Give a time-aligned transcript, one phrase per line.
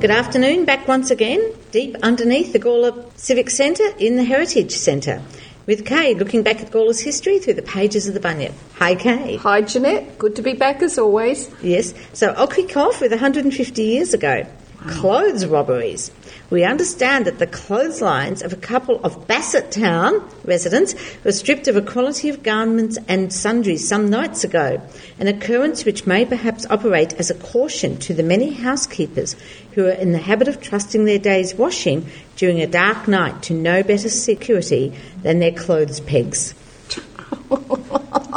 [0.00, 5.20] Good afternoon, back once again, deep underneath the Gawler Civic Centre in the Heritage Centre,
[5.66, 8.54] with Kay looking back at Gawler's history through the pages of the Bunyip.
[8.76, 9.36] Hi, Kay.
[9.36, 10.18] Hi, Jeanette.
[10.18, 11.50] Good to be back as always.
[11.60, 14.46] Yes, so I'll kick off with 150 years ago.
[14.86, 16.10] Clothes robberies.
[16.48, 21.76] We understand that the clotheslines of a couple of Bassett Town residents were stripped of
[21.76, 24.80] a quantity of garments and sundries some nights ago,
[25.18, 29.36] an occurrence which may perhaps operate as a caution to the many housekeepers
[29.72, 32.06] who are in the habit of trusting their day's washing
[32.36, 36.54] during a dark night to no better security than their clothes pegs.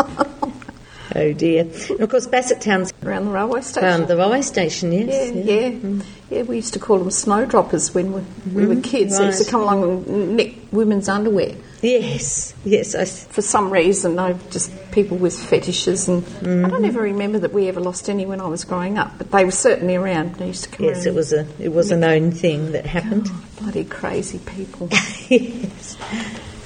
[1.16, 1.62] Oh dear.
[1.90, 4.08] And of course, Bassett Town's Around the railway station.
[4.08, 5.46] the railway station, yeah, yes.
[5.46, 5.70] yeah.
[5.70, 6.06] Mm.
[6.34, 8.22] Yeah, we used to call them snowdroppers when we,
[8.54, 9.18] we were kids.
[9.18, 11.56] They used to come along and nick women's underwear.
[11.82, 12.96] Yes, yes.
[12.96, 16.70] I, s- For some reason, they just people with fetishes, and I Mm-hmm.
[16.70, 19.18] don't ever remember that we ever lost any when I was growing up.
[19.18, 20.36] But they were certainly around.
[20.36, 23.30] They used to come yes, it was a it was a known thing that happened.
[23.60, 24.88] bloody crazy people.
[25.30, 25.96] yes.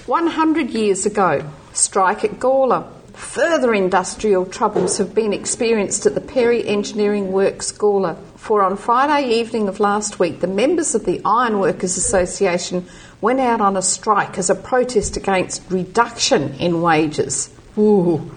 [0.06, 2.88] 100 years ago, strike at Gawler.
[3.18, 8.16] Further industrial troubles have been experienced at the Perry Engineering Works Gawler.
[8.36, 12.86] For on Friday evening of last week, the members of the Ironworkers Association
[13.20, 17.50] went out on a strike as a protest against reduction in wages.
[17.76, 18.36] Ooh.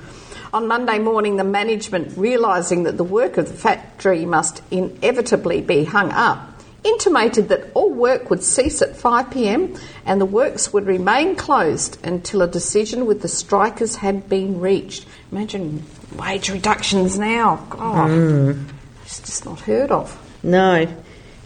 [0.55, 5.85] On Monday morning, the management, realising that the work of the factory must inevitably be
[5.85, 6.50] hung up,
[6.85, 12.43] intimated that all work would cease at 5pm and the works would remain closed until
[12.43, 15.07] a decision with the strikers had been reached.
[15.33, 15.85] Imagine
[16.17, 17.57] wage reductions now.
[17.71, 18.65] God, mm.
[19.05, 20.17] it's just not heard of.
[20.43, 20.87] No,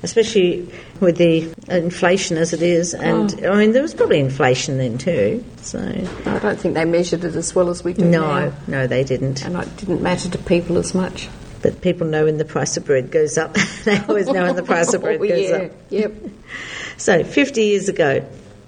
[0.02, 0.68] especially
[1.00, 3.52] with the inflation as it is, and Oh.
[3.52, 5.44] I mean there was probably inflation then too.
[5.62, 8.52] So I don't think they measured it as well as we do no, now.
[8.66, 9.44] no, they didn't.
[9.44, 11.28] And it didn't matter to people as much.
[11.64, 13.54] But people know when the price of bread goes up.
[13.84, 15.56] they always know when the price of bread Oh, goes yeah.
[15.56, 15.72] up.
[15.88, 16.12] Yep.
[16.98, 18.22] So, 50 years ago,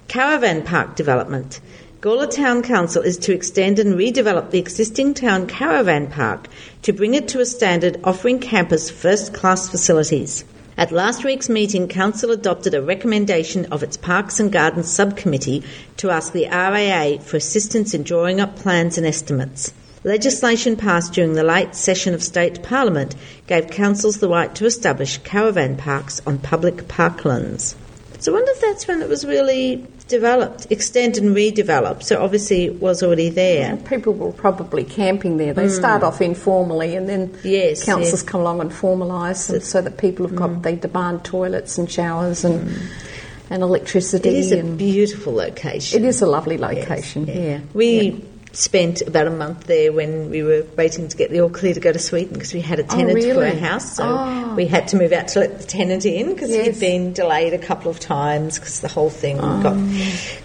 [0.07, 1.61] caravan park development.
[2.01, 6.47] Gawler Town Council is to extend and redevelop the existing town caravan park
[6.81, 10.43] to bring it to a standard offering campers first class facilities.
[10.75, 15.63] At last week's meeting, Council adopted a recommendation of its Parks and Gardens Subcommittee
[15.97, 19.71] to ask the RAA for assistance in drawing up plans and estimates.
[20.03, 23.15] Legislation passed during the late session of State Parliament
[23.47, 27.75] gave councils the right to establish caravan parks on public parklands.
[28.19, 32.03] So I wonder if that's when it was really developed, extended and redeveloped.
[32.03, 33.77] So obviously it was already there.
[33.77, 35.53] People were probably camping there.
[35.53, 35.73] They hmm.
[35.73, 37.37] start off informally and then.
[37.43, 38.23] Yes, councils yes.
[38.23, 40.61] come along and formalise them so that people have got, hmm.
[40.61, 43.53] they demand toilets and showers and, hmm.
[43.53, 44.29] and electricity.
[44.29, 46.03] It is a beautiful location.
[46.03, 47.59] it is a lovely Yes, location, yeah.
[47.73, 48.23] We
[48.57, 51.79] spent about a month there when we were waiting to get the all clear to
[51.79, 53.49] go to Sweden because we had a oh, tenant for Oh, really?
[53.51, 53.95] our house.
[53.95, 54.55] So Oh.
[54.55, 56.65] we had to move out to let the tenant in because Yes.
[56.65, 59.61] he'd been delayed a couple of times because the whole thing Oh.
[59.61, 59.77] got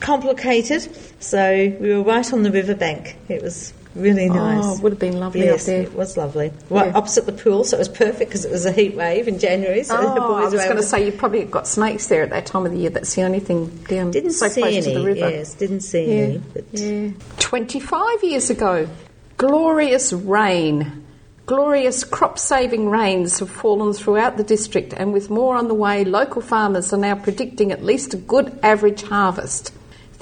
[0.00, 0.86] complicated.
[1.20, 3.16] So we were right on the riverbank.
[3.30, 4.64] It was really oh, nice.
[4.64, 5.82] Oh, it would have been lovely Yes, up there.
[5.82, 6.52] it was lovely.
[6.70, 6.92] Right Yeah.
[6.96, 9.82] opposite the pool, so it was perfect because it was a heat wave in January.
[9.84, 12.30] So the Oh, boys I was going to say you probably got snakes there at
[12.30, 12.90] that time of the year.
[12.90, 14.94] That's the only thing down Didn't so see close any.
[14.94, 15.30] to the river.
[15.30, 16.38] Yes, didn't see Yeah, any.
[16.54, 17.10] But yeah.
[17.38, 18.88] 25 years ago,
[19.36, 21.04] glorious rain.
[21.44, 26.04] Glorious crop saving rains have fallen throughout the district, and with more on the way,
[26.04, 29.72] local farmers are now predicting at least a good average harvest.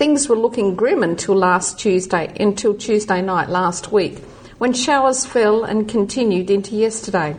[0.00, 4.20] Things were looking grim until last Tuesday, until Tuesday night last week,
[4.56, 7.36] when showers fell and continued into yesterday.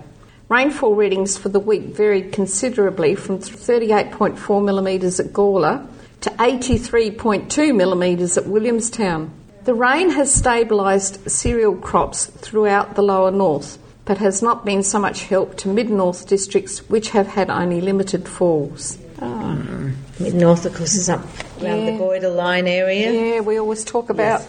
[0.47, 5.87] Rainfall readings for the week varied considerably from 38.4 millimetres at Gawler
[6.19, 9.33] to 83.2 millimetres at Williamstown.
[9.63, 14.99] The rain has stabilised cereal crops throughout the lower north, but has not been so
[14.99, 18.99] much help to mid north districts which have had only limited falls.
[19.19, 19.95] Mid
[20.33, 21.21] North, of course, is up
[21.61, 21.97] around the Yeah.
[21.97, 23.11] Goyder Line area.
[23.11, 24.41] Yeah, we always talk about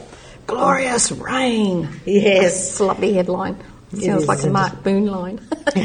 [0.47, 1.89] glorious rain.
[2.05, 2.79] Yes.
[2.81, 3.57] A lovely headline.
[3.99, 4.49] Sounds like a?
[4.49, 5.39] Mark Boone line.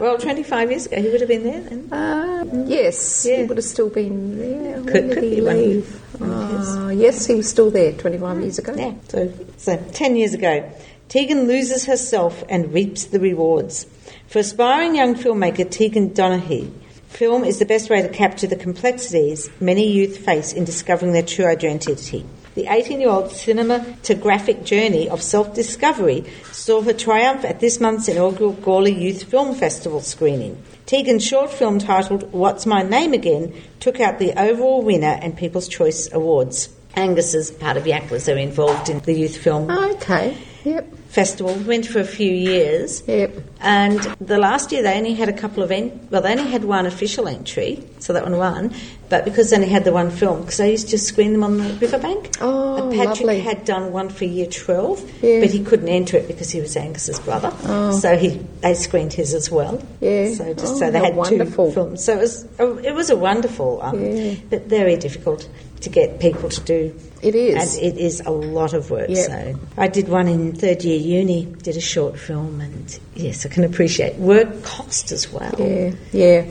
[0.00, 1.92] well, 25 years ago, he would have been there then.
[1.92, 4.80] Uh, yes, he would have still been there.
[4.82, 6.02] Could- could he leave?
[6.22, 8.74] Uh, yes, he was still there 25 years ago.
[8.74, 10.70] Yeah, so, so 10 years ago.
[11.10, 13.86] Tegan loses herself and reaps the rewards.
[14.28, 16.72] For aspiring young filmmaker Tegan Donaghy,
[17.08, 21.22] film is the best way to capture the complexities many youth face in discovering their
[21.22, 22.24] true identity.
[22.54, 28.08] The 18 year old cinematographic journey of self discovery saw her triumph at this month's
[28.08, 30.62] inaugural Gawler Youth Film Festival screening.
[30.86, 35.68] Tegan's short film titled What's My Name Again took out the overall winner and People's
[35.68, 36.70] Choice Awards.
[36.94, 38.24] Angus is part of Yaklas.
[38.24, 40.38] They're involved in the youth film Okay.
[40.64, 40.86] Yep.
[41.08, 41.54] Festival.
[41.66, 43.02] Went for a few years.
[43.06, 43.36] Yep.
[43.60, 46.64] And the last year they only had a couple of en- well, they only had
[46.64, 48.74] one official entry, so that one won.
[49.08, 51.58] But because they only had the one film, because they used to screen them on
[51.58, 52.36] the riverbank.
[52.40, 53.40] Oh, and Patrick lovely.
[53.40, 55.40] had done one for year twelve, Yeah.
[55.40, 57.52] but he couldn't enter it because he was Angus's brother.
[57.64, 57.92] Oh.
[57.98, 59.80] So he they screened his as well.
[60.00, 60.34] Yeah.
[60.34, 61.68] So just Oh, so they had wonderful.
[61.68, 62.04] two films.
[62.04, 64.34] So it was a, it was a wonderful, um, Yeah.
[64.50, 65.48] but very difficult
[65.82, 66.94] to get people to do.
[67.22, 67.76] It is.
[67.76, 69.08] and it is a lot of work.
[69.08, 69.26] Yep.
[69.26, 73.48] So I did one in third year uni, did a short film, and yes, I
[73.48, 75.54] can appreciate work cost as well.
[75.58, 75.92] Yeah.
[76.12, 76.44] Yeah.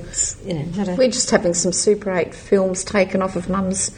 [0.46, 3.92] You know, a, We're just having some Super 8 films taken off of Mum's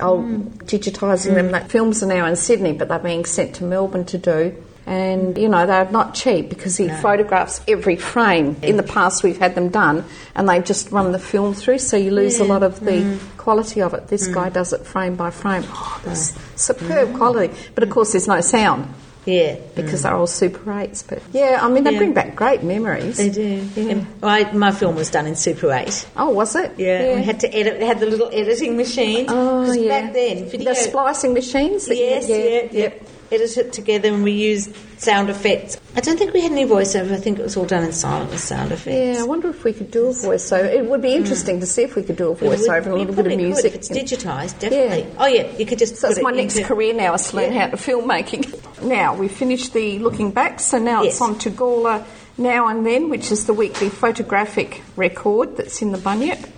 [0.00, 0.44] old mm.
[0.64, 1.48] digitising them.
[1.48, 1.52] Mm.
[1.52, 4.62] That films are now in Sydney, but they're being sent to Melbourne to do.
[4.84, 8.56] And you know they're not cheap because he photographs every frame.
[8.62, 11.96] In the past, we've had them done, and they just run the film through, so
[11.96, 13.36] you lose a lot of the mm.
[13.36, 14.08] quality of it.
[14.08, 15.62] This guy does it frame by frame.
[15.68, 16.40] Oh, it's oh.
[16.56, 18.92] superb quality, but of course, there's no sound
[19.24, 21.04] yeah, because they're all Super 8s.
[21.06, 21.98] But yeah, I mean they Yeah.
[21.98, 23.16] bring back great memories.
[23.18, 23.66] they do.
[23.76, 24.04] Yeah.
[24.20, 26.06] Well, I, my film was done in Super 8.
[26.16, 26.72] Oh, was it?
[26.78, 27.78] Yeah, we had to edit.
[27.78, 29.26] They had the little editing machine.
[29.28, 30.00] Oh, yeah.
[30.02, 30.70] Back then, video.
[30.70, 31.88] the splicing machines.
[31.88, 32.84] you- Yes, yeah, yeah.
[32.86, 33.08] Edit
[33.40, 35.78] it together and we used sound effects.
[35.96, 37.12] I don't think we had any voiceover.
[37.12, 39.16] I think it was all done in silent with sound effects.
[39.16, 40.64] Yeah, I wonder if we could do a voiceover.
[40.64, 41.22] It would be hmm.
[41.22, 43.16] interesting to see if we could do a would- voiceover and a little bit of
[43.16, 43.64] probably could music.
[43.66, 45.00] If it's digitised, definitely.
[45.00, 45.16] Yeah.
[45.18, 45.96] Oh yeah, you could just.
[45.96, 47.66] So that's it my next into- career now is to learn Yeah.
[47.66, 48.82] how to filmmaking.
[48.82, 52.04] Now we've finished the looking back, so now it's on to Gawler
[52.38, 56.48] Now and Then, which is the weekly photographic record that's in the Bunyip.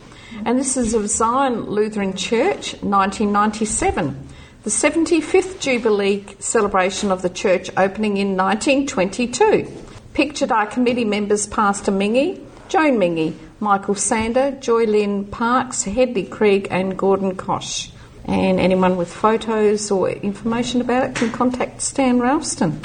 [0.44, 4.28] And this is of Zion Lutheran Church, 1997.
[4.64, 9.70] The 75th Jubilee celebration of the church opening in 1922.
[10.14, 16.68] Pictured are committee members Pastor Mingy, Joan Mingy, Michael Sander, Joy Lynn Parks, Hedley Krieg,
[16.70, 17.90] and Gordon Kosh.
[18.24, 22.80] And anyone with photos or information about it can contact Stan Ralston.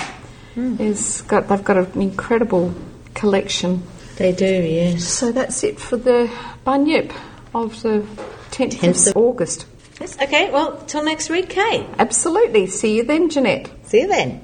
[0.55, 0.75] Hmm.
[0.75, 2.73] He's got, they've got an incredible
[3.13, 3.83] collection.
[4.17, 5.05] They do, yes.
[5.05, 6.29] So that's it for the
[6.65, 7.13] Bunyip
[7.55, 8.05] of the
[8.51, 9.65] 10th, 10th of August.
[9.99, 11.85] Yes, okay, well, till next week, Kay.
[11.99, 12.67] Absolutely.
[12.67, 13.69] See you then, Jeanette.
[13.83, 14.41] See you then.